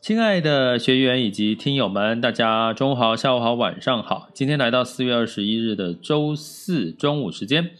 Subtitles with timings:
[0.00, 4.30] 亲爱的学员以及听友们，大家中午好、下午好、晚上好。
[4.32, 7.72] 今天来到四月二十一日的周四中午时间，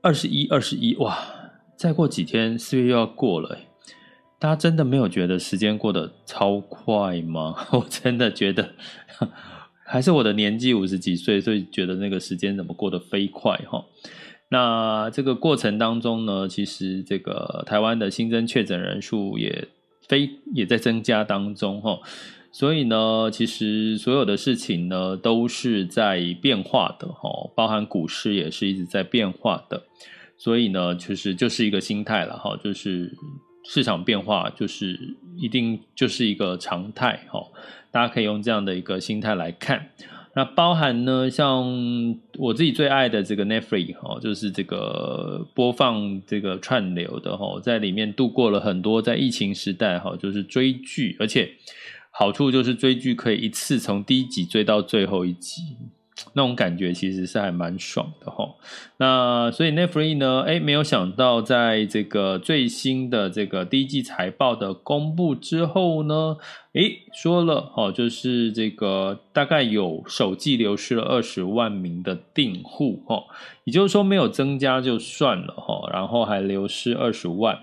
[0.00, 1.18] 二十一、二十一，哇！
[1.76, 3.58] 再过几天，四月又要过了。
[4.38, 7.54] 大家真的没有觉得时间过得超快吗？
[7.72, 8.70] 我真的觉得，
[9.84, 13.84] 还是我的年纪五十几岁，所以觉得那个时间怎么过得飞快哈。
[14.48, 19.68] 那这个过程当中呢，其实这个台湾的新增确诊人数也。
[20.08, 21.98] 非也在增加当中哈，
[22.52, 29.82] 所以呢，其实所有的事情呢都是在变化的哈，包含股市也是一直在变化的，
[30.36, 33.12] 所以呢，其实就是一个心态了哈，就是
[33.64, 37.44] 市场变化就是一定就是一个常态哈，
[37.90, 39.90] 大家可以用这样的一个心态来看。
[40.36, 41.64] 那包含呢，像
[42.36, 51.48] 我自己最爱的这个 Netflix 哈，就是这个播放这个串流的哈，在里面度过了很多在疫情时代哈，就是追剧，而且
[52.10, 55.62] 好处就是追剧可以一次从第一集追到最后一集。
[56.32, 58.54] 那种感觉其实是还蛮爽的哈。
[58.96, 66.36] 那所以 Netflix 呢，哎，没有想到在这个最新的这个第一季财报的公布之后呢，
[66.72, 66.82] 哎，
[67.12, 73.24] 说了哦，就是这个大概有首季流失了二十万名的订户哈，
[73.64, 77.58] 也就是说没有增加就算了哈，然后还流失二十万。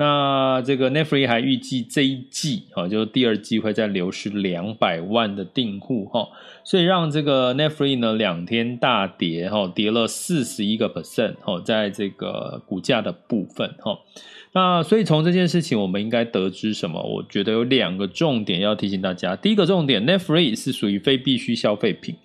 [0.00, 6.26] 那这个 Nefri 还预计这一季啊，就是第二季会再流失两百万的订户哈，
[6.64, 13.98] 所以让这个 Nefri 呢两天大跌哈，跌了四十一个 percent 哈，在这个股价的部分哈。
[14.52, 17.02] 那所以从这件事情，我们应该得知什么？
[17.02, 19.36] 我觉得有两个重点要提醒大家。
[19.36, 22.16] 第一个重点，Nefri 是属于非必需消费品，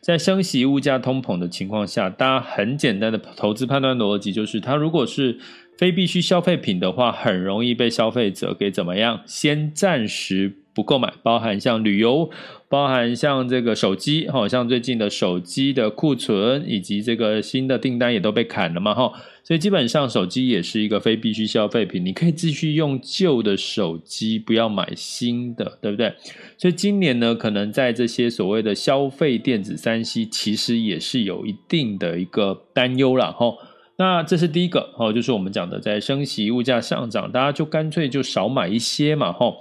[0.00, 5.38] 在升息、物价通膨的情况下，大家很简单的投资判断逻辑就是，它如果是
[5.76, 9.22] 非必需消费品的话，很容易被消费者给怎么样？
[9.26, 12.30] 先暂时不购买，包含像旅游，
[12.68, 19.12] 包含像这个手机，哈，像最近的手机的库存以及这个新的订单也都被砍了嘛，哈，
[19.42, 26.12] 所以基本上手机也是一个非必需消费品，你可以继续用旧的手机，不要买新的，对不对？
[26.56, 33.52] 所以今年呢，可能在这些所谓的消费电子三 C，其实也是有一定的一个担忧了，哈。
[33.96, 39.58] 那这是第一个哦，就是我们讲的，在升息、物价上涨，大家就干脆就少买一些嘛，吼。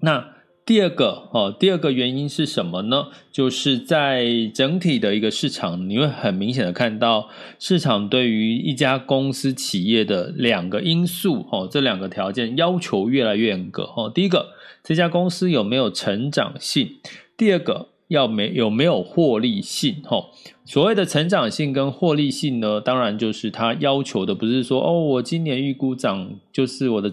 [0.00, 3.08] 那第二个哦，第二个原因是什么呢？
[3.32, 14.08] 就是在整体的一个市场，你会很明显的看到市场对于一家公司企业的两个因素哦，这两个条件要求越来越严格哦。
[14.14, 14.50] 第一个，
[14.84, 16.98] 这家公司有没有成长性？
[17.36, 17.88] 第二个。
[18.08, 19.96] 要没有没有获利性？
[20.06, 20.30] 吼，
[20.68, 27.10] 所谓的成长性跟获利性呢，当然就是它要求的，不是说哦，我今年预估涨，就是我的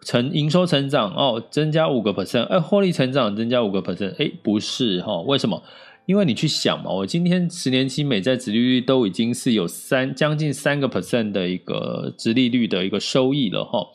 [0.00, 5.20] 成营收成长哦，增加五个 percent，哎，获利成长增加五个 percent，哎，不是哈？
[5.20, 5.62] 为什么？
[6.06, 13.86] 因为你去想嘛，我今天十年期美债殖利率都已经是有三将近三个 percent 的一个殖利率的一个收益了哈。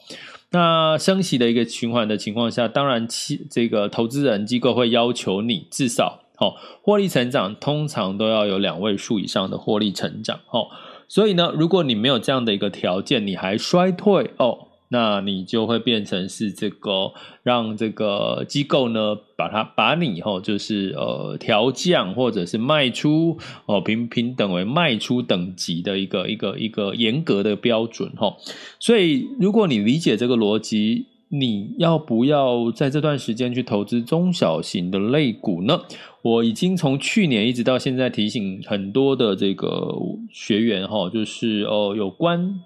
[0.51, 6.21] 那升息的一个循环的情况下，当然期这个投资人机构会要求你至少。
[6.35, 10.39] 好，获利成长通常都要有两位数以上的获利成长。
[10.51, 10.67] 哦，
[11.07, 28.11] 所以呢，如果你没有这样的一个条件，你还衰退哦，那你就会变成是这个让这个机构呢，把它把你哦，就是呃调降或者是卖出哦，平平等为卖出等级的一个一个一个严格的标准。
[28.17, 28.35] 哈，
[28.79, 31.07] 所以如果你理解这个逻辑。
[31.29, 35.81] 你要不要在这段时间去投资中小型的类股呢？
[36.21, 39.95] 我已经从去年一直到现在提醒很多的这个
[40.31, 42.59] 学员哈，就是哦，有关。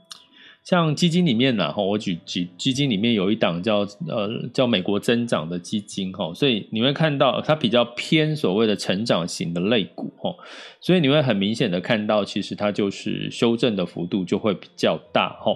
[0.70, 10.30] 像基金里面呢，哈，我举举基金里面有一档叫呃叫美国增长的基金哈，所以你会看到它比较偏所谓的成长型的类股哈，
[10.80, 15.52] 所以你会很明显的看到，其实它就是修正的幅度就会比较大哈，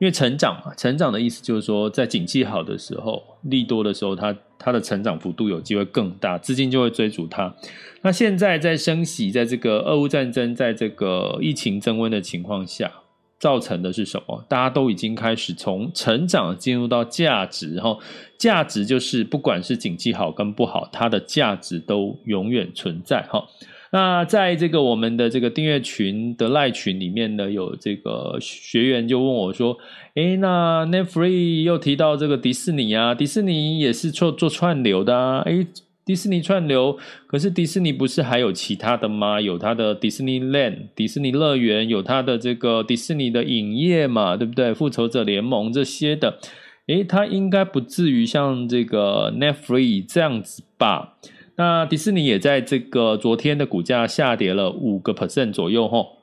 [0.00, 7.54] 因为成长嘛，成长的意思就是说在景气好的时候，利多的时候，它它的成长幅度有机会更大，资金就会追逐它。
[8.02, 12.90] 那现在在升息，在这个俄乌战争，在这个疫情增温的情况下。
[13.38, 14.44] 造成的是什么？
[14.48, 17.96] 大家都已经开始从成长进入到价值，哈，
[18.38, 23.44] 价值就是不管是景气好跟不好，它的价值都永远存在，哈。
[23.92, 29.78] 那在这个我们的这个订阅群的赖群里面呢，有这个学员就问我说
[30.16, 35.66] ：“诶，那 Netflix 又提到这个迪士尼啊，迪士尼也是做做串流的啊，诶。”
[36.06, 39.40] 迪士尼串流，可是迪士尼不是还有其他的吗？
[39.40, 44.72] 有它的迪士尼 Land、迪士尼乐园，有它的这个迪士尼的影业嘛，对不对？
[44.72, 46.38] 复仇者联盟这些的，
[46.86, 51.16] 诶，它应该不至于像这个 Netflix 这样子吧？
[51.56, 56.18] 那迪士尼也在这个昨天的股价下跌了五个 percent 左右，吼，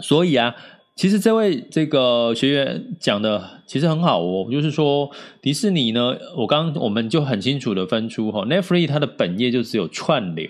[0.00, 0.56] 所以啊。
[1.02, 5.10] 其实这位这个学员讲的其实很好哦，就是说
[5.40, 10.48] 迪士尼呢，我刚我们就很清楚的分出哈，Netflix 它的本业就只有串流、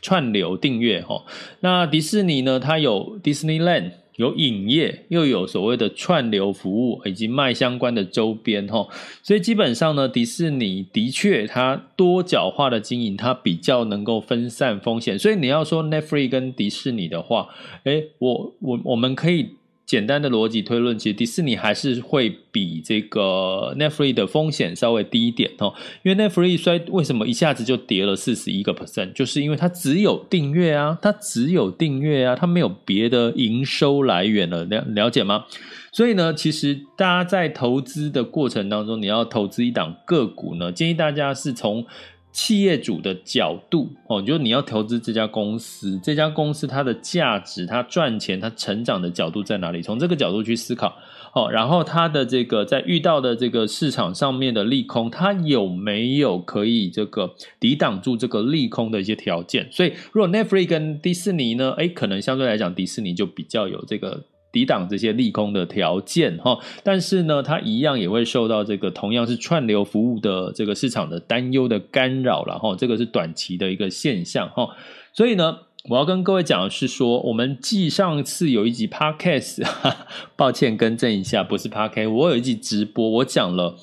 [0.00, 1.22] 串流订阅哈，
[1.60, 8.88] 那迪士尼呢，它有 Disneyland 有影业，又有所谓的串流服务以及卖相关的周边哈，
[9.22, 17.48] 所以基本上呢，迪士尼的确它多角化的经营，它比较能够分散风险，所以你要说 Netflix 跟迪士尼的话，
[17.84, 19.59] 诶，我我我们可以。
[19.90, 25.74] 简单的逻辑推论，其实迪士尼还是会比这个 Netflix 的风险稍微低一点哦。
[26.04, 35.46] 因为 Netflix 衰为什么一下子就跌了四十一个 percent，就是因为它只有订阅啊，它只有订阅啊，它没有别的营收来源了，了了解吗？
[35.90, 41.84] 所以呢，其实大家在投资的过程当中，你要投资一档个股呢，建议大家是从。
[42.32, 49.82] 企业主的角度哦，就是你要投资这家公司，这家公司它的价值、它赚钱、它成长的角度在哪里？
[49.82, 50.96] 从这个角度去思考
[51.34, 51.50] 哦。
[51.50, 59.68] 然后它的这个在遇到的这个市场上面的利空，它有没有可以这个抵挡住这个利空的一些条件？
[59.72, 64.24] 所以，如果 Netflix 跟迪士尼呢，诶，可能相对来讲，迪士尼就比较有这个。
[64.52, 74.68] 抵挡这些利空的条件哈，但是呢，它一样也会受到这个同样是串流服务的这个市场的担忧的干扰了哈，这个是短期的一个现象哈，
[75.12, 75.58] 所以呢，
[75.88, 79.64] 我要跟各位讲的是说，我们继上次有一集 Podcast，
[80.34, 83.76] 抱歉更正一下，不是 Podcast，我有一集直播，我讲了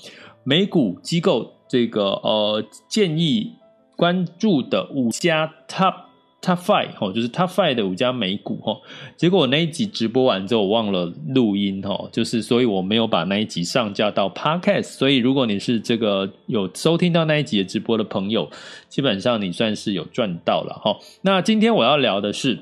[0.44, 3.54] 美股机构这个呃建议
[3.96, 6.07] 关注的五家 Top。
[6.40, 8.80] Top Five 哈，就是 Top Five 的五家美股哈，
[9.18, 18.50] 结果我那一集直播完之后，我忘了录音哈，就是所以我没有把那一集上架到 Podcast，所以如果你是这个有收听到那一集的直播的朋友，
[18.88, 20.98] 基本上你算是有赚到了哈。
[21.22, 22.60] 那今天我要聊的是，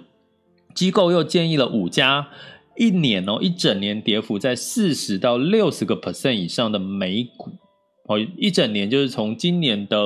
[0.74, 2.30] 机构又建议了五家
[2.78, 7.52] 一年哦，一整年跌幅在四十到六十个 percent 以上的美股。
[8.08, 9.98] 哦，一整年就是从今年的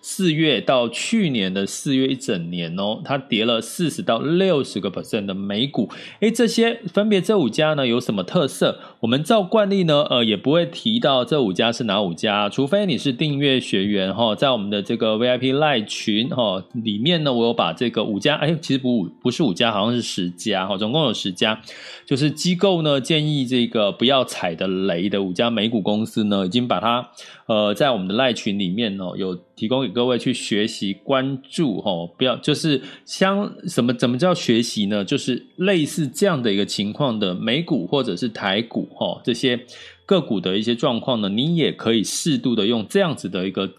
[0.00, 5.90] 四月到去年的四月一整年哦，它跌了四十到六十个 percent 的美股。
[6.20, 8.80] 诶，这些分别这五家呢有什么特色？
[9.04, 21.60] 我们照惯例呢，呃，也不会提到这五家是哪五家，除非你是订阅学员哈，在我们的这个 VIP Live 群哈里面呢，我有把这个五家，哎，其实不不是五家，好像是十家哈，总共有十家，
[22.06, 27.10] 就是机构呢建议这个不要踩的雷的五家美股公司呢，已经把它。
[27.46, 35.04] 呃，在我们的赖群里面哦，有提供给各位去学习关注哦，不要就是相什么怎么叫学习呢？
[35.04, 39.64] 就是类似这样的一个情况的美股或者是台股哈，这些
[40.06, 43.70] 个股的一些状况呢，你也可以适度的用这样子的一个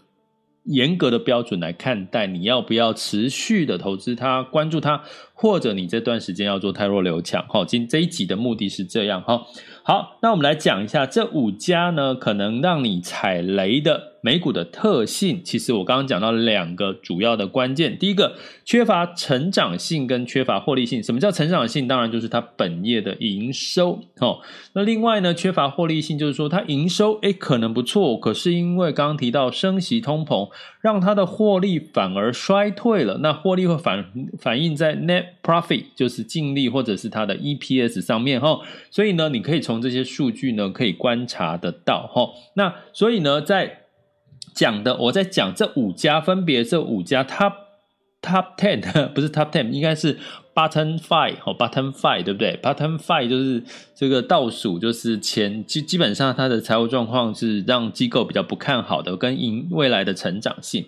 [0.63, 5.03] 严格的标准来看待，你要不要持续的投资它、关注它，
[5.35, 7.63] 或者你这段时间要做汰弱留强哈。
[7.63, 9.43] 今这一集的目的是这样哈。
[9.83, 14.15] 好，那我们来讲一下这五家呢，可能让你踩雷的。
[14.25, 17.95] 美股的特性，其实我刚刚讲到两个主要的关键。
[17.95, 21.03] 第一个，缺乏成长性跟缺乏获利性。
[21.03, 21.87] 什么叫成长性？
[21.87, 23.99] 当然就是它本业的营收。
[24.19, 24.39] 哦，
[24.73, 30.49] 那另外呢，缺乏获利性就是说它营收诶可能不错，可是因为刚刚提到升息通膨，
[30.85, 33.17] 让它的获利反而衰退了。
[33.17, 34.05] 那获利会反
[34.37, 38.39] 反映在 net profit，就是净利或者是它的 EPS 上面。
[38.39, 38.59] 哈，
[38.91, 42.05] 所以呢，你可以从这些数据呢可以观察得到。
[42.13, 43.79] 哈，那所以呢，在
[44.53, 47.49] 讲的，我在讲这五家分别这五家它
[48.25, 48.81] top ten
[49.13, 50.17] 不是 top ten，应该是
[50.55, 53.61] bottom five 哦，bottom five 对不对？bottom five 就是
[53.93, 60.85] 这个倒数，就是前基基本上它的财务状况是让机构比较不看好的，跟银未来的成长性。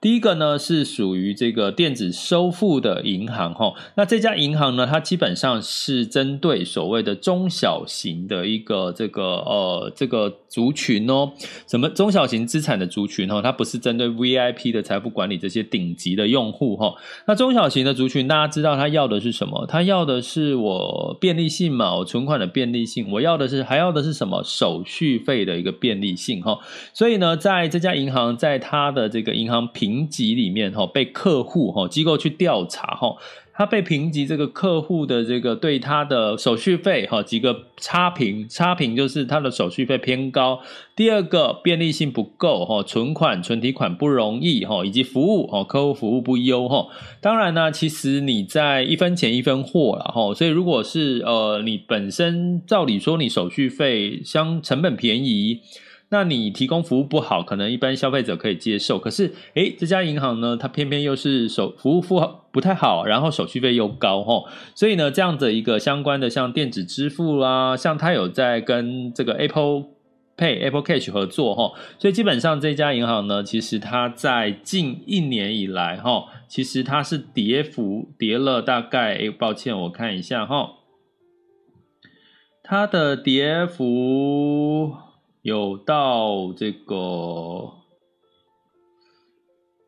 [0.00, 11.32] 第一个呢是属于这个电子收付的银行哈，那这家银行呢，它基本上是针对所谓的中小型的一个这个呃这个族群哦，
[11.66, 16.94] 什么中小型资产的族群哈，它不是针对 VIP 的财富管理这些顶级的用户哈。
[17.26, 19.66] 那中小型的族群，大家知道它要的是什么？
[19.66, 24.44] 它要的是我便利性嘛，我存款的便利性，我要的是还要的是什么？
[24.44, 26.60] 手续费的一个便利性哈。
[26.94, 33.16] 所以呢，在这家银行，在它的这个银行评评级里面哈，被客户哈机构去调查哈，
[33.58, 40.60] 他被评级这个客户的这个对他的手续费哈几个差评，差评就是他的手续费偏高，
[40.94, 46.86] 第二个便利性不够哈，存款存提款不容易哈，以及服务哈客户服务不优哈。
[47.20, 55.62] 当然呢，其实你在一分钱一分货了哈，所以如果是呃你本身照理说你手续费相成本便宜。
[56.10, 58.98] 那你提供服务不好，可能一般消费者可以接受。
[58.98, 64.48] 可是，诶，这家银行呢，它偏偏又是手服务不好不太好，然后手续费又高，吼。
[64.74, 69.84] 所以呢，这样的一个相关的像电子支付啊，像它有在跟这个 Apple
[70.38, 71.74] Pay、Apple Cash 合作，吼。
[71.98, 80.70] 所以基本上这家银行呢，其实它在近一年以来，哈，其实它是跌幅跌了大概，诶，抱歉，我看一下，哈，
[82.62, 85.07] 它的跌幅。
[85.42, 87.74] 有到这个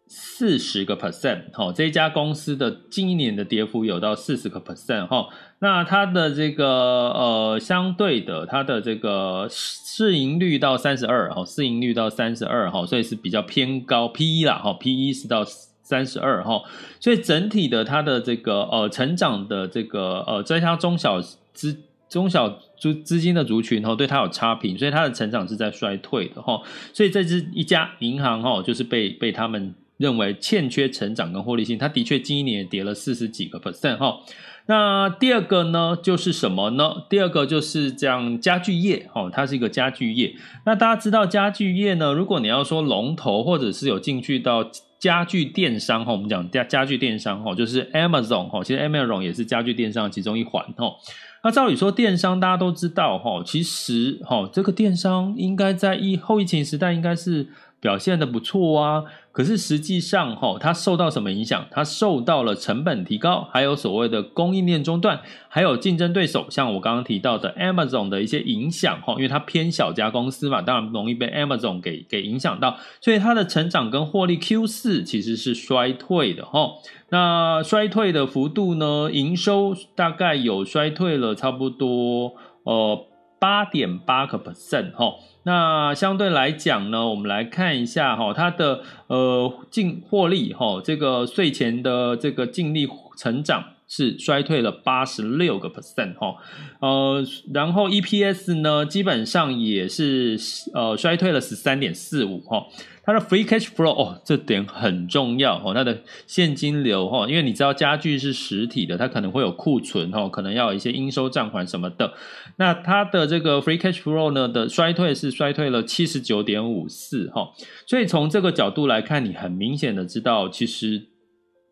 [0.06, 5.28] 四十个 percent 哈，这家公司的今年的跌幅有到四十个 percent 哈，
[5.60, 6.66] 那它的这个
[7.10, 15.44] 呃相对的，它的这个市盈率到三十二哈，市盈率到三十二哈，所以是比较偏高 PE 啦哈，PE 是到
[15.82, 16.62] 三十二哈，
[17.00, 21.89] 所以整体的它的这个呃成长的这个呃这家中小资。
[22.10, 26.60] 中小资资金的族群哈，对它有差评，所以它的成长是在衰退的哈。
[26.92, 34.18] 所以这支一家银行哈，就是被被他们认为欠缺成长跟获利性，它的确今一年跌了四十几个 percent 哈。
[34.66, 37.04] 那第二个呢，就是什么呢？
[37.08, 40.34] 第二个就是这样家具业哈，它是一个家具业。
[40.66, 44.70] 那大家知道家具业呢，如果你要说龙头或者是有进去到
[45.00, 50.94] 家具电商哈，我们讲家家具电商哈，就是 Amazon 哈，其实 Amazon 也是家具电商其中一环哈。
[51.42, 57.48] 那照理说，电商大家都知道哈，其实哈，这个电商应该在疫后疫情时代应该是
[57.80, 59.04] 表现得不错啊。
[59.32, 61.64] 可是实际上哈，它受到什么影响？
[61.70, 76.72] 它受到了成本提高，还有所谓的供应链中断，还有竞争对手，像我刚刚提到的 Amazon 的一些影响哈，因为它偏小家公司嘛，当然容易被 Amazon 给给影响到，所以它的成长跟获利 Q 四其实是衰退的哈。
[77.10, 79.10] 那衰退的幅度呢？
[79.12, 82.34] 营收大概有衰退了差不多
[82.64, 83.06] 呃
[83.40, 85.14] 八点八个 percent 哈。
[85.44, 96.36] 那相对来讲呢，我们来看一下哈，它的呃净获利哈，这个税前的这个净利成长是衰退了八十六个 percent 哈，
[96.80, 100.38] 呃，然后 EPS 呢，基本上也是
[100.72, 102.68] 呃衰退了十三点四五哈。
[103.02, 105.74] 它的 free cash flow 哦，这点很重要哦。
[105.74, 112.12] 它的现金流哈，因为你知道家具是实体的，它可能会有库存哈，可能要有一些应收账款什么的。
[112.58, 117.50] 那它的这个 free cash flow 呢的衰退是衰退了七十九点五四哈。
[117.88, 121.08] 所以从这个角度来看，你很明显的知道其实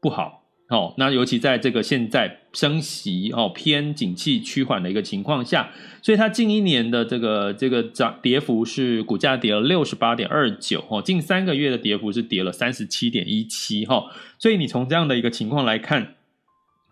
[0.02, 0.47] 不好。
[0.68, 5.70] 哦，那尤其在这个现在升息哦偏景气趋缓的一个情况下，
[6.02, 14.04] 所以它近一年的这个这个涨跌幅是股价跌了六十八点二九哦，近三个月的跌幅是跌了三十七点一七哈，
[14.38, 16.16] 所以你从这样的一个情况来看，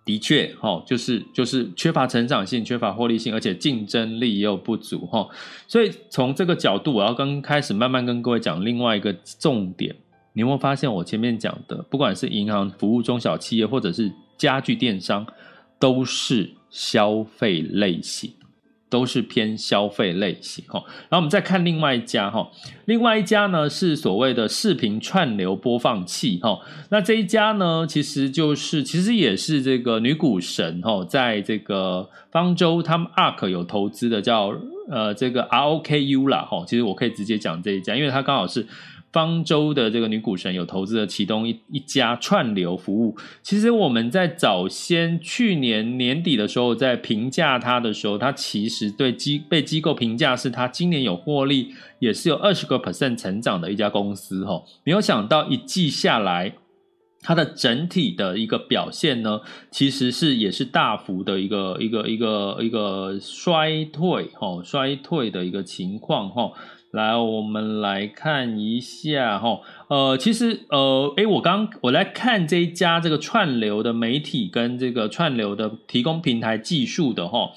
[0.07, 5.29] 的确哈，就是就是缺乏成长性、缺乏获利性，而且竞争力又不足哈，
[5.69, 9.97] 所以从这个角度，我要刚开始慢慢跟各位讲另外一个重点。
[10.37, 15.27] 你有没有发现我前面讲的，不管是银行服务中小企业，或者是家具电商，
[15.79, 18.35] 都是消费类型，
[18.91, 20.85] 都是偏消费类型哈。
[21.09, 22.51] 然后我们再看另外一家哈，
[22.85, 26.61] 另外一家呢是所谓的视频串流播放器哈。
[26.91, 34.53] 那这一家呢，其实就是其实也是这个女股神哈，在这个方舟他们 ARK 有投资的叫
[34.91, 36.63] 呃这个 ROKU 啦哈。
[36.69, 38.67] 其实我可以直接讲这一家，因为它刚好是。
[39.17, 43.17] 方舟的这个女股神有投资了其中一一家串流服务。
[43.43, 54.63] 其实我们在早先去年年底的时候，在评价它的时候，它其实对机被机构评价是它今年有获利，也是有二十个 percent 成长的一家公司哈。
[54.85, 56.53] 没有想到一季下来。
[57.23, 59.41] 它的整体的一个表现呢，
[59.73, 66.53] 其实是也是大幅的一个一个一个一个衰退哈，衰退的一个情况哈。
[66.97, 77.51] 来，我们来看一下哈，呃，其实呃，诶，我刚我来看这一家这个串流的媒体跟这个串流的提供平台技术的哈，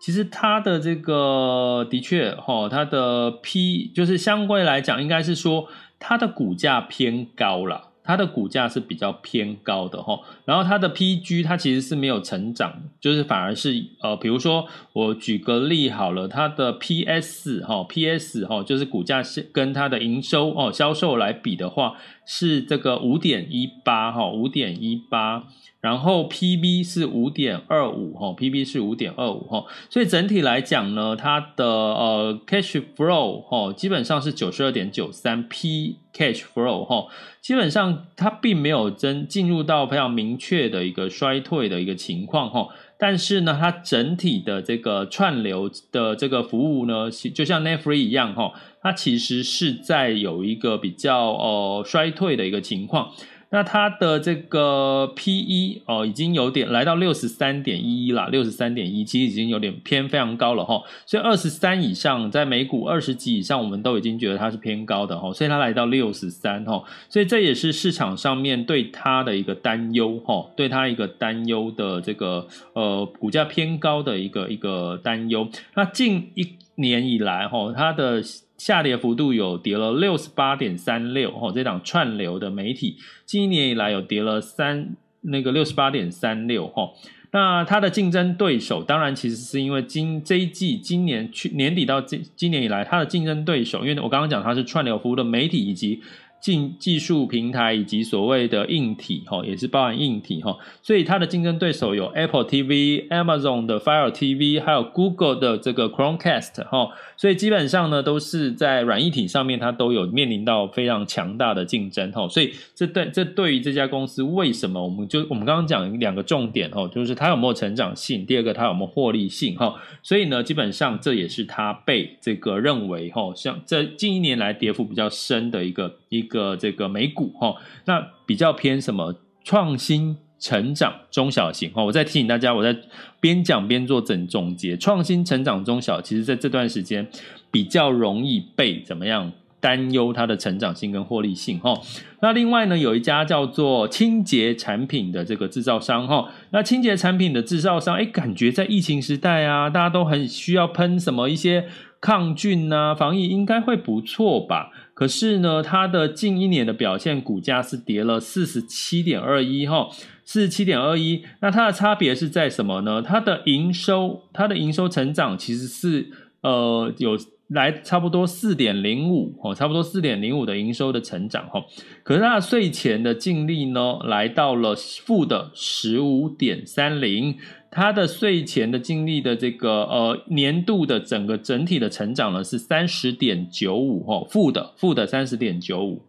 [0.00, 5.68] 其实它的这个的确哈，它的 P 就是相对来讲，应该是说
[5.98, 7.87] 它的股价偏高了。
[8.08, 25.44] 它的股价是比较偏高的哈，然后它的 PG 它其实是没有成长，就是反而是呃，比如说我举个例好了，它的 PS 哈，PS 哈，就是股价是跟它的营收哦销售来比的话，是这个五点一八哈，五点一八。
[25.80, 37.06] 然后 PB 是五点二五哈，PB 是五点二五哈，所以整体来讲呢，它的呃 cash flow 哈，基本上是九十二点九三 P cash flow 哈，
[37.40, 53.12] 基本上它并没有真进入到非常明确的一个衰退的一个情况哈，但是呢，它整体的这个串流的这个服务呢，就像 Netflix 一样哈，它其实是在有一个比较呃衰退的一个情况。
[53.50, 60.82] 那它的这个 P/E 哦，已经有点来到六十三点一一了，六十三点一，其实已经有点偏非常高了哈。
[61.06, 65.32] 所以二十三以上，在美股二十几以上，我们都已经觉得它是偏高的哈。
[65.32, 75.48] 所以它来到六十三哈，所以这也是市场上面对它的一个担忧哈，对它一个担忧的这个呃股价偏高的一个一个担忧。
[75.74, 78.22] 那近一年以来哈，它的
[78.58, 84.90] 下跌幅度有跌了六十八点三六哦，这档串流的媒体今年以来有跌了三
[85.22, 86.90] 那个六十八点三六哈，
[87.30, 96.02] 那它的竞争对手当然其实是因为今这一季今年去年底到今今年以来它的竞争对手，因为我刚刚讲它是串流服务的媒体以及。
[96.40, 119.74] 技技术平台以及所谓的硬体哈，也是包含硬体哈，所以它的竞争对手有 Apple TV、Amazon 的 Fire TV，还有 Google 的这个 Chromecast 哈，所以基本上呢都是在软硬体上面它都有面临到非常强大的竞争哈，所以这对这对于这家公司为什么我们就我们刚刚讲两个重点哈，就是它有没有成长性，第二个它有没有获利性哈，
[120.04, 126.27] 所以呢基本上这也是它被这个认为哈，像这近一年来跌幅比较深的一个一。
[126.28, 132.76] 个这个美股哈，那比较偏什么创新成长中小型哈，我再提醒大家，我在
[133.18, 137.08] 边讲边做整总结，创新成长中小，其实在这段时间
[137.50, 141.74] 比较容易被怎么样担忧它的成长性跟获利性哈。
[142.20, 151.66] 那另外呢，有一家叫做清洁产品的这个制造商哈，那清洁产品的制造商，哎，感觉在疫情时代啊，大家都很需要喷什么一些
[152.00, 154.70] 抗菌啊，防疫应该会不错吧。
[154.98, 159.88] 可是呢，它的近一年的表现，股价是跌了四十七点二一哈，
[160.24, 161.22] 四十七点二一。
[161.38, 163.00] 那它的差别是在什么呢？
[163.00, 171.64] 它的营收，它的营收成长其实是呃有来差不多四点零五哦，差不多四点零五的营收的成长哈。
[172.02, 177.36] 可是它的税前的净利呢，来到了负的十五点三零。
[177.70, 186.02] 它的税前的净利的这个呃年度的整个整体的成长呢是三十点九五哦，负的负的三十点九五，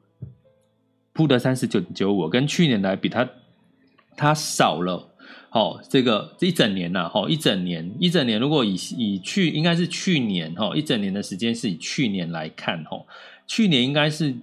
[1.13, 3.29] 负的三十九点九五，跟去年来比它
[4.15, 5.09] 它少了，
[5.49, 13.05] 好，这个这一整年呐，哈，一整年一整年，如果以以去应该是去年哈，一整年的时间是以去年来看哈，
[13.45, 14.33] 去年应该是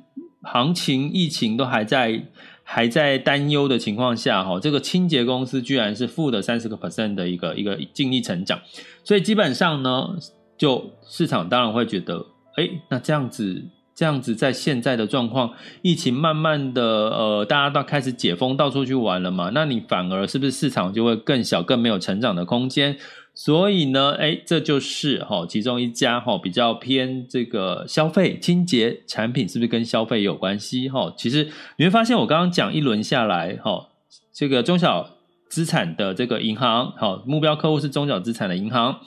[0.42, 2.22] 行情疫情都还在。
[2.68, 8.60] 还在担忧的情况下，哈，这个清洁公司居然是负的三十个 percent 的一个一个净利成长，
[9.04, 10.16] 所以基本上呢，
[10.58, 12.26] 就市场当然会觉得，
[12.56, 13.62] 哎，那这样子，
[13.94, 22.96] 这样子在现在的状况，疫情慢慢的，呃，大家都开始解封，到处去玩了嘛，那你反而是不是市场就会更小，更没有成长的空间？
[23.38, 30.88] 所以呢，哎，这就是哈，其中一家哈比较偏这个消费清洁产品，是不是跟消费有关系？
[30.88, 31.46] 哈，其实
[31.76, 33.88] 你会发现，我刚刚讲一轮下来，哈，
[34.32, 35.10] 这个中小
[35.50, 39.00] 资产的这个银行，好，目标客户是中小资产的银行，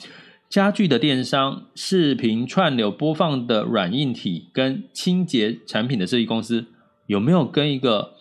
[0.48, 6.66] 家具的电商，视频串流播放的软硬体跟清洁产品的设计公司，
[7.08, 8.12] 有没有跟一个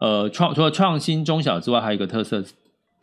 [0.00, 2.44] 呃创除了创新中小之外，还有一个特色？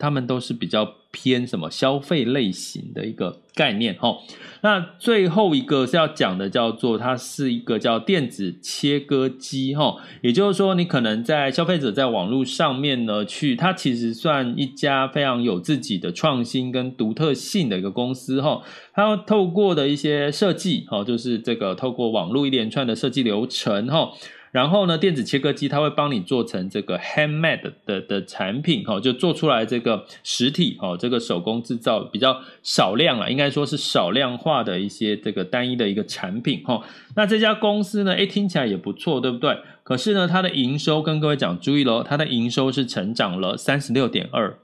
[0.00, 4.16] 他们都是比较偏什么消费类型的一个概念哈。
[4.62, 18.62] 那最后一个是要讲的，叫做它是一个叫电子切割机哈，也就是说，你可能在消费者在网络上面呢去，它其实算一家非常有自己的创新跟独特性的一个公司哈。
[18.92, 24.10] 它透过的一些设计哈，就是这个透过网络一连串的设计流程哈。
[24.52, 36.82] 然后呢，电子切割机它会帮你做成这个 handmade 的的，产品，哈，就做出来这个实体，哦，这个手工制造比较少量啊，应该说是少量化的一些这个单一的一个产品，哈。
[37.14, 39.56] 那这家公司呢，诶，听起来也不错，对不对？
[39.82, 44.58] 可是呢，它的营收跟各位讲，注意喽，它的营收是成长了三十六点二，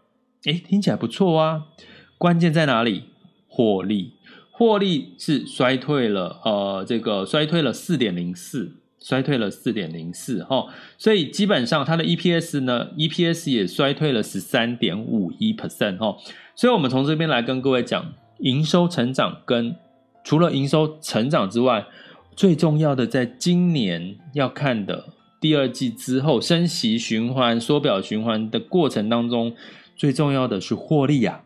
[0.45, 1.63] 诶，听起来不错啊。
[2.19, 3.05] 关键在哪里？
[3.49, 4.13] 获利，
[4.51, 8.73] 获利是衰退了，呃，这个衰退了四点零四。
[9.07, 10.67] 衰退了四点零四哈，
[10.99, 16.17] 所以基本上它的 EPS 呢，EPS 也衰退了十三点五一 percent 哈，
[16.57, 19.77] 所以我们从这边来跟各位讲，营收成长跟
[20.25, 21.87] 除了营收成长之外，
[22.35, 25.05] 最重要的在今年要看的
[25.41, 29.55] 第二季之后升息循环、缩表循环的过程当中，
[29.95, 31.45] 最重要的是获利、啊。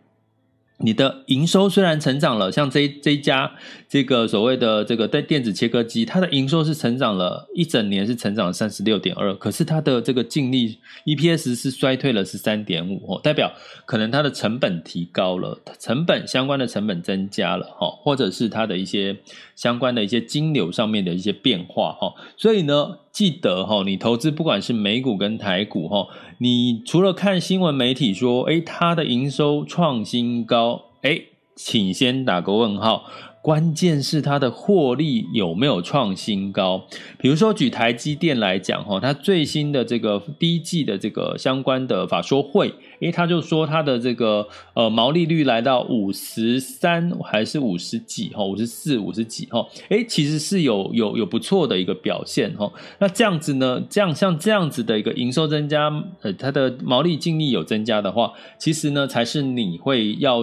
[0.82, 3.52] 你的营收虽然成长了，像这这家
[3.88, 13.52] 这个所谓的这个电电子切割机，它的营收是成长了一整年，是成长了三十六点二，可是它的这个净利 EPS 是衰退了十三点五哦，代表
[13.84, 19.16] 可能它的成本提高了，成本相关的成本增加了哈，或者是它的一些
[19.54, 26.06] 相关的一些金流上面的一些变化哈，所以呢，记得哈，你投资不管是美股跟台股哈。
[26.38, 33.04] 你除了看新闻媒体说，诶，它的营收创新高，诶，请先打个问号。
[33.42, 36.84] 关键是它的获利有没有创新高？
[37.18, 52.70] 比如说举台积电来讲，哈，它最新的这个第一季的这个相关的法说会，诶，他就说他的这个呃毛利率来到五十三还是五十几哈，五十四五十几哈，诶，其实是有有有不错的一个表现哈。
[52.98, 55.90] 那这样子呢，这样像这样子的一个营收增加，
[56.22, 60.42] 呃，它的毛利净利有增加的话，其实呢才是你会要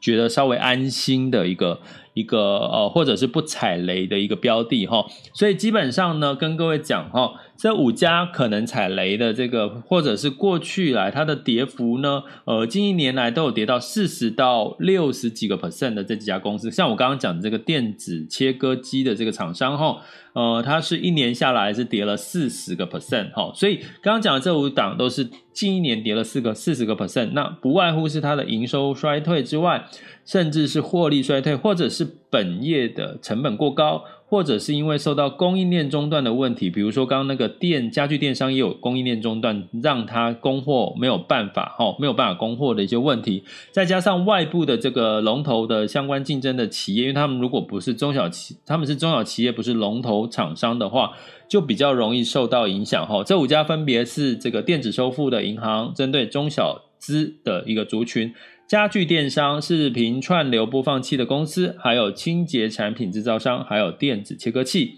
[0.00, 1.80] 觉得稍微安心的一个。
[2.16, 20.02] 一个呃，或者是不踩雷的一个标的哈，所以基本上呢，跟各位讲哈，这五家可能踩雷的这个，或者是过去来它的跌幅呢，呃，近一年来都有跌到四十到六十几个 percent 的这几家公司，像我刚刚讲的这个电子切割机的这个厂商哈，
[20.34, 29.86] 呃，它是一年下来是跌了四十个 percent 哈，所以刚刚讲的这五档都是近一年跌了四个四十个 percent，那不外乎是它的营收衰退之外。
[30.26, 51.12] 甚至是获利衰退，或者是本业的成本过高，或者是因为受到供应链中断的问题，比如说刚刚那个电家具电商也有供应链中断，让他供货没有办法，哈，没有办法供货的一些问题，再加上外部的这个龙头的相关竞争的企业，因为他们如果不是中小企，他们是中小企业，不是龙头厂商的话，
[51.48, 53.22] 就比较容易受到影响，哈。
[53.22, 58.34] 这五家分别是这个电子收付的银行，针对中小资的一个族群。
[58.68, 64.94] 家具电商、视频串流播放器的公司，还有清洁产品制造商，还有电子切割器，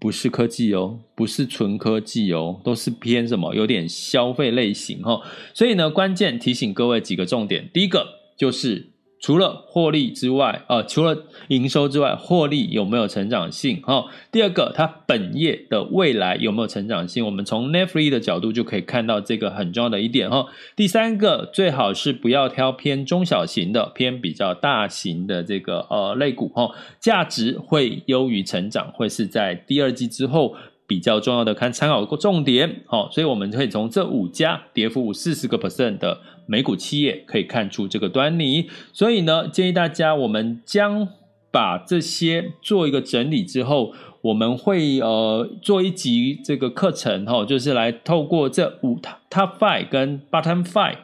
[0.00, 3.54] 不是科技哦，不是纯科技哦，都是偏什么？
[3.54, 5.22] 有点消费类型哦。
[5.54, 8.90] 所以呢，关键提醒各位几个重点，第一个就是。
[9.26, 13.82] 除了获利之外，呃，除了营收之外，获利有没有成长性？
[13.82, 17.26] 哈、第二个，它本业的未来有没有成长性？
[17.26, 30.54] 我们从 Netflix 的角度就可以看到这个很重要的一点哈、第三个，最好是不要挑偏中小型的，偏比较大型的这个呃类股哈、哦，价值会优于成长，会是在第二季之后。
[30.88, 38.68] 比较重要的看参考重点，好，所以我们可以从这五家跌幅四十个 percent 的美股企业可以看出这个端倪。
[38.92, 41.08] 所以呢，建议大家我们将
[41.50, 48.98] 把这些做一个整理之后，我们会呃做一集这个课程哈，就是来透过这五
[49.30, 50.96] top five 跟 bottom five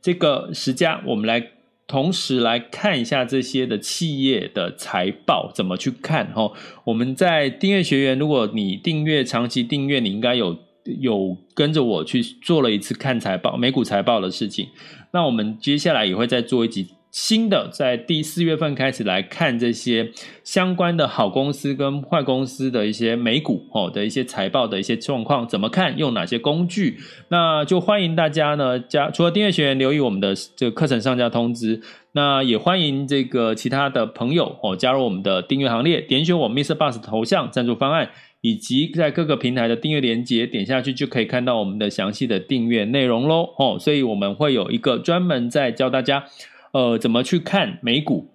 [0.00, 1.50] 这个十家，我们来。
[1.88, 6.50] 同时来看一下这些的企业的财报怎么去看哈？
[6.84, 14.68] 我们在订阅学员，如果你订阅长期订阅，你应该有有跟着我去做了一次看财报、美股财报的事情。
[15.12, 16.88] 那我们接下来也会再做一集。
[17.10, 20.10] 新的在第四月份开始来看这些
[20.42, 26.98] 相关的好公司跟坏公司的一些美股哦的一些财报的一些状况怎么看，用哪些工具？
[27.28, 38.08] 那就欢迎大家呢加除了订阅学员留意我们的这个课程上架通知，那也欢迎这个其他的朋友哦加入我们的订阅行列，点选我们 MixerBox 头像赞助方案。
[38.42, 43.54] 以及在各个平台的订阅连接，点下去就可以看到我们的详细的订阅内容喽。
[43.56, 46.24] 哦，所以我们会有一个专门在教大家，
[46.72, 48.28] 呃，怎么去看美股。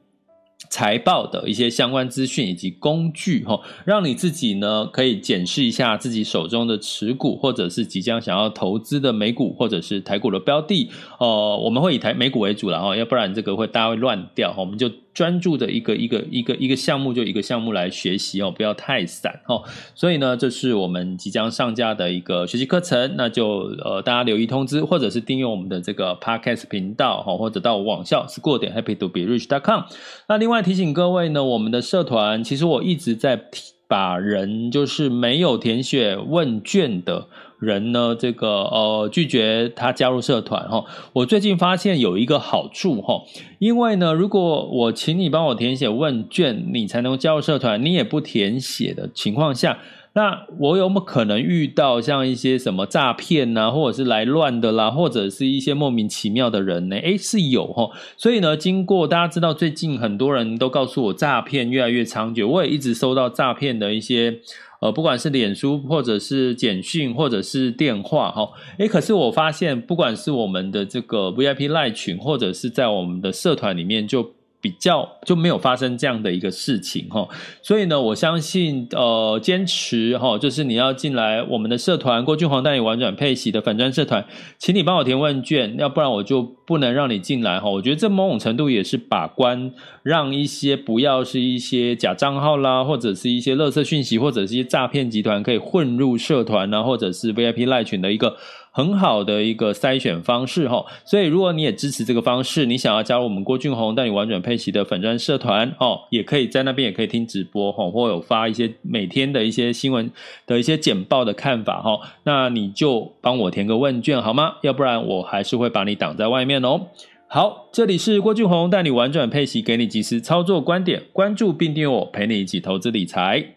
[0.69, 10.89] 财报的一些相关资讯以及工具，哈，让你自己呢可以检视一下自己手中的持股，或者是即将想要投资的美股或者是台股的标的，
[11.19, 14.89] 呃，我们会以台美股为主了哈，要不然这个会大家会乱掉，我们就。
[15.17, 19.63] 专注的一个一个一个一个项目就一个项目来学习哦，不要太散哦。
[19.95, 29.85] 所以呢，这是我们即将上架的一个学习课程，那就呃大家留意通知，或者是订阅我们的这个 Podcast 频道哈，或者到网校 school 点 happy to be rich dot com。
[30.27, 37.27] 那另外提醒各位呢，我们的社团其实我一直在提把人就是没有填写问卷的。
[37.59, 40.85] 人呢，这个呃拒绝他加入社团哈。
[41.11, 43.23] 我最近发现有一个好处哈，
[43.57, 49.79] 因为呢，如果我请你帮我填写问卷，你才能加入社团，你也不填写的情况下，
[50.13, 56.95] 那我有没有可能遇到像一些什么诈骗呐，或者是来乱的啦，或者是一些莫名其妙的人呢？
[56.95, 57.89] 诶，是有哈。
[58.17, 64.39] 所以呢，经过大家知道，最近很多人都告诉我诈骗越来越猖獗，我也一直收到诈骗的一些。
[64.79, 74.36] 呃，不管是脸书，或者是简讯，或者是电话，哈，诶，可是我发现，不管是我们的这个 VIP Line 群，或者是在我们的社团里面，就。
[74.59, 77.27] 比较就没有发生这样的一个事情哈，
[77.61, 84.25] 所以呢，我相信呃，坚持哈，就是你要进来我们的社团郭俊宏带你玩转配息的粉专社团，
[84.57, 87.69] 请你帮我填问卷，要不然我就不能让你进来哈。
[87.69, 98.35] 我觉得这某种程度也是把关，让一些不要是一些假账号啦，或者是一些垃圾讯息，或者是一些诈骗集团可以混入社团啊，或者是 VIP 赖群的一个。
[98.77, 110.11] 很好的一个筛选方式哈，所以如果你也支持这个方式，你想要加入我们郭俊宏带你玩转配息的粉专社团哦，也可以在那边也可以听直播哈，或有发一些每天的一些新闻
[110.45, 114.57] 的一些简报的看法哈，那你就帮我填个问卷好吗？
[114.61, 116.81] 要不然我还是会把你挡在外面哦。
[117.27, 123.56] 好，这里是郭俊宏带你玩转配息，给你及时操作观点，关注并订阅我，陪你一起投资理财。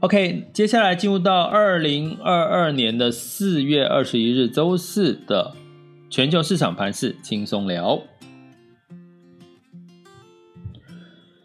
[0.00, 5.52] OK，接下来进入到二零二二年的四月二十一日周四的
[6.08, 8.02] 全球市场盘势轻松聊。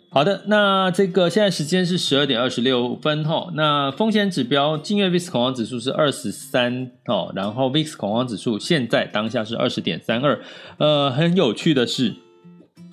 [0.09, 3.51] 好的，那这个现在时间是十二点二十六分哈。
[3.55, 10.39] 那风险指标，近月 VIX 恐慌指数是二十三哦，然后 VIX 恐慌指数现在当下是二十点三二。
[10.77, 12.15] 呃，很有趣的是，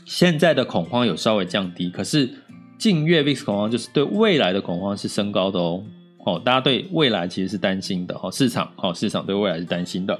[0.04, 2.41] 现在的恐慌有稍微降低，可是。
[2.82, 5.84] 近月 VIX 恐慌就是对未来的恐慌是升高的哦，
[6.24, 10.18] 哦，大家对未来其实是担心的哦，市场哦，市场对未来是担心的，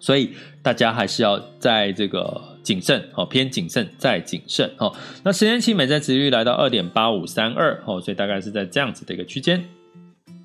[0.00, 0.30] 所以
[0.62, 4.90] 大家还是要在这个谨慎哦，偏谨慎再谨慎哦。
[5.22, 9.62] 那十年期美债值率来到二点八五三二哦，所以大概是在这样子的一个区间。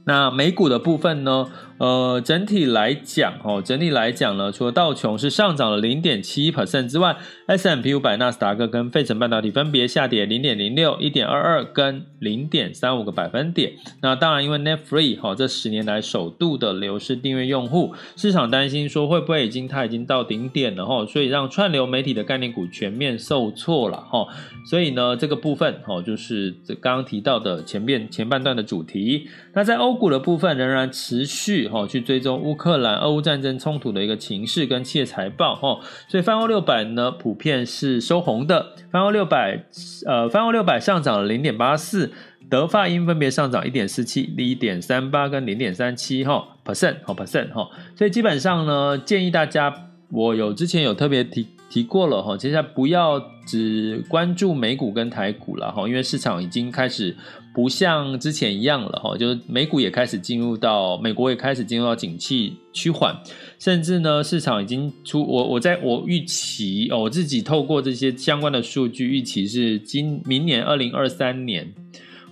[0.08, 1.48] 那美股的部分呢？
[1.80, 7.16] 呃，整体来讲，哦，整体来讲呢，除了道琼是上涨了零点七一 percent 之外
[7.46, 13.74] ，S M P 五百、纳斯达克跟费城半导体分别下跌零点零六、一点二二跟零点三五个百分点。
[14.02, 24.26] 那当然，因为 Net Free 哈，这十年来首度的流失订阅用户，市场担心说会不会已经它已经到顶点了哈，所以让串流媒体的概念股全面受挫了哈。
[24.68, 29.30] 所以呢，这个部分哦，就是这刚刚提到的前面前半段的主题。
[29.54, 31.68] 那在欧股的部分仍然持续。
[31.68, 39.64] 哈，去追踪乌克兰、俄乌战争冲突的一个情势跟企业财报哈，所以泛欧六百呢普遍是收红的，泛欧六百
[40.06, 42.12] 呃泛欧六百上涨了零点八四，
[42.50, 49.74] 德法英分别上涨一点四七、一点三八跟零点三七哈 percent 哈 percent 哈，所以基本上呢建议大家，
[50.12, 57.16] 我有之前有特别提提过了哈，接下来不要只关注美股跟台股了哈，因为市场已经开始。
[57.58, 63.18] 不像之前一样了哈，就是美股也开始进入到，美国也开始进入到景气趋缓，
[63.58, 71.74] 甚至呢市场已经出我我在我预期哦，我自己透过这些相关的数据预期是今明年二零二三年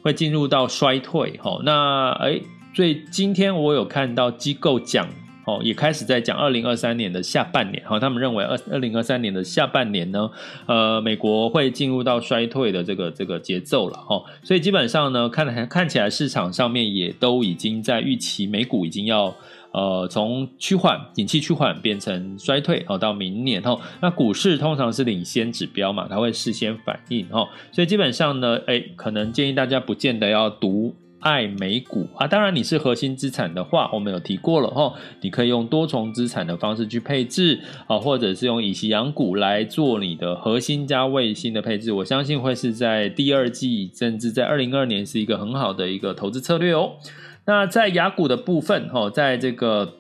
[0.04, 1.60] 会进入到衰退哈。
[1.64, 2.40] 那哎，
[2.76, 5.10] 所以今天我有看到机构讲。
[5.46, 10.30] 哦，也开始在讲二零二三年的下半年，哈，他们认为二二零二三年的下半年呢，
[10.66, 19.36] 呃，美国会进入到衰退的这个这个节奏了，哈，所以基本上呢，看看起来市场上面也都已经在预期美股已经要
[19.72, 30.96] 呃从趋缓、景气趋缓变成衰退，哦，到明年，哈，那股市通常是领先指标嘛，它会事先反应，哈，所以基本上呢，哎，可能建议大家不见得要读。
[31.26, 32.28] 爱美股啊。
[32.28, 41.92] 当然，你是核心资产的话，我们有提过了哈，你可以用多重资产的方式去配置啊，或者是用以息养股来做你的核心加卫星的配置。
[41.92, 46.92] 我相信会是在第二季，甚至在二零二二年是一个很好的一个投资策略哦。
[47.46, 49.96] 那在雅股的部分哈，在这个。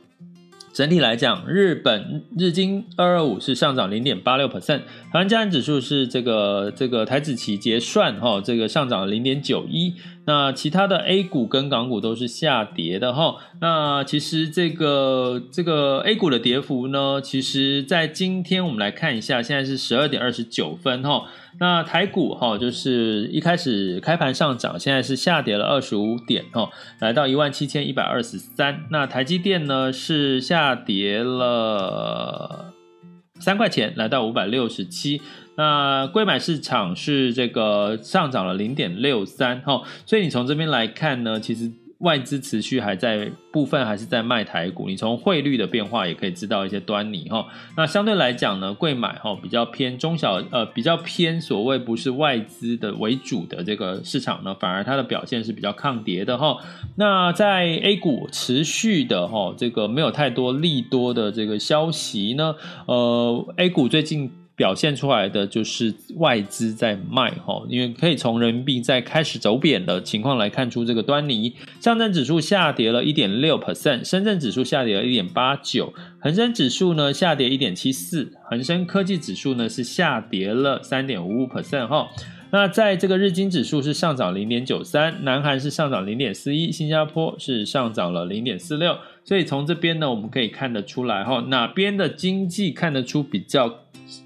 [0.76, 9.94] 整体来讲，日本日经二二五是上涨零点八六 percent，台湾加权指数是这个这个台指期结算哈，这个上涨了零点九一。
[10.28, 13.36] 那其他的 A 股跟港股都是下跌的哈。
[13.62, 21.26] 那其实这个这个 A 股的跌幅呢，其实在今天我们来看一下，现在是十二点二十九分哈。
[21.60, 28.86] 那台股哈，就是一开始开盘上涨，现在是下跌了二十五点哈，来到一万七千一百二十三。
[28.90, 32.74] 那台积电呢是下跌了
[33.40, 35.22] 三块钱，来到五百六十七。
[35.58, 41.72] 那柜买市场是这个上涨了零点六三哈，所以你从这边来看呢，其实。
[42.00, 47.48] 外资持续还在部分还是在卖台股，你从汇率的变化也可以知道一些端倪哈。
[47.78, 56.58] 那相对来讲呢，柜买哈比较偏中小呃比较偏所谓不是外资的为主的这个市场呢，反而它的表现是比较抗跌的哈。
[56.98, 62.56] 那在 A 股持续的哈这个没有太多利多的这个消息呢，
[62.88, 64.30] 呃 A 股最近。
[64.56, 71.54] 表现出来的就是外资在卖哈，因为可以从人民币在开始走贬的情况来看出这个端倪。
[71.82, 82.08] 上证指数下跌了一点六 percent，深圳指数下跌了一点八九，恒生指数呢下跌一点七四，恒生科技指数呢是下跌了三点五五 percent 哈。
[82.52, 88.98] 那在这个日经指数是上涨零点九三，南韩是上涨零点四一，新加坡是上涨了零点四六。
[89.26, 93.80] 所以从这边呢，我们可以看得出来哈，哪边的经济看得出比较。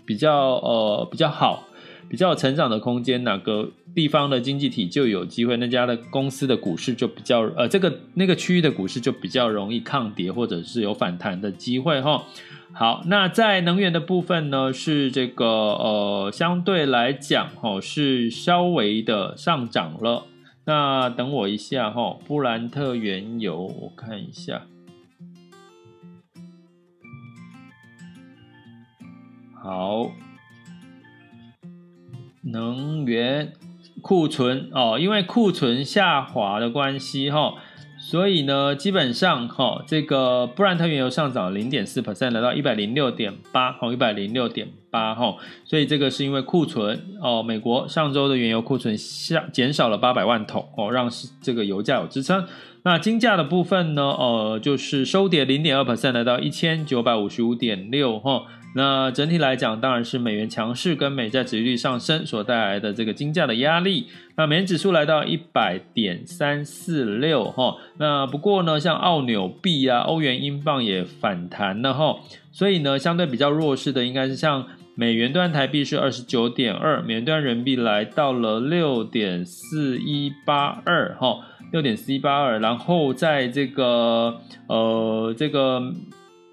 [0.06, 1.64] 比较呃比较好，
[2.10, 12.26] 比较有成长的空间，哪个地方的经济体就有机会，那家的公司的股市就比较呃这个那个区域的股市就比较容易抗跌，或者是有反弹的机会哈。
[12.74, 20.26] 好，那在能源的部分呢，是这个呃相对来讲哈是稍微的上涨了。
[20.66, 24.64] 那等我一下哈，布兰特原油我看一下。
[29.62, 30.10] 好，
[32.41, 33.52] 能源
[34.02, 37.56] 库存哦，因为库存下滑的关系哈，
[38.00, 52.48] 所以呢，基本上哈，这个布兰特原油上涨零点四 percent，来到一百零六点八，哦，一百零六点八哈，所以这个是因为库存哦，美国上周的原油库存下减少了八百万桶哦，让这个油价有支撑。
[52.84, 58.45] 那金价的部分呢，呃，就是收跌零点二 percent，来到一千九百五十五点六哈。
[58.76, 64.08] 那整体来讲，当然是美元强势跟美债殖利率上升所带来的这个金价的压力。
[64.36, 67.78] 那美元指数来到一百点三四六哈。
[67.98, 72.20] 那不过呢，像澳纽币啊、欧元、英镑也反弹了哈。
[72.52, 81.40] 所以呢，相对比较弱势的应该是像美元兑台币是二十九点二，美元兑人民币来到了六点四一八二哈，
[81.72, 82.60] 六点四一八二。
[82.60, 85.92] 然后在这个呃这个。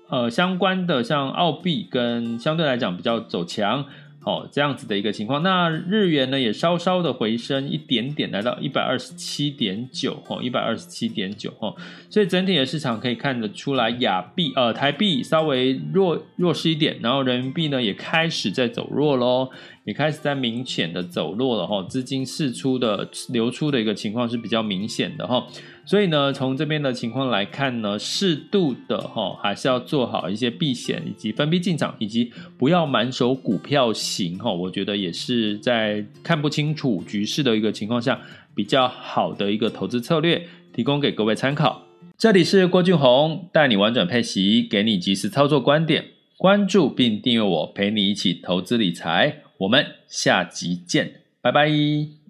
[0.09, 3.85] 呃，相关的像澳币跟相对来讲比较走强，
[4.23, 5.43] 哦，这样子的一个情况。
[5.43, 11.75] 那日元呢也稍稍的回升一点点，来到一百二十七点九，哦，一百二十七点九，哦，
[12.09, 19.51] 所以整体的市场可以看得出来，亚币呃台币稍微弱弱势一点，然后人民币呢也开始在走弱喽，
[19.85, 25.45] 也开始在明显的走弱了哈，资金释出的流出的一个情况是比较明显的哈。
[25.87, 34.53] 所以呢，从这边的情况来看呢，适度的哈，还是要做好一些避险，以及分批进场，以及不要满手股票型哈。
[34.53, 38.21] 我觉得也是在看不清楚局势的一个情况下，
[38.53, 40.45] 比较好的一个投资策略，
[40.75, 41.87] 提供给各位参考。
[42.19, 46.05] 这里是郭俊宏，带你玩转配息，给你及时操作观点，
[46.37, 49.43] 关注并订阅我，陪你一起投资理财。
[49.59, 52.26] 我们下集见，拜拜。